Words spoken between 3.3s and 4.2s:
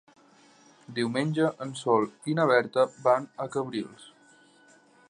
a Cabrils.